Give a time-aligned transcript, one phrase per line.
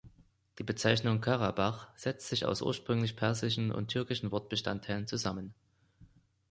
[0.57, 5.53] Die Bezeichnung Karabach setzt sich aus ursprünglich persischen und türkischen Wortbestandteilen zusammen.